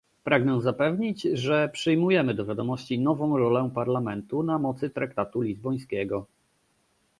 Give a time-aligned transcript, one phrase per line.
[0.23, 6.25] Pragnę zapewnić, że przyjmujemy do wiadomości nową rolę Parlamentu na mocy traktatu lizbońskiego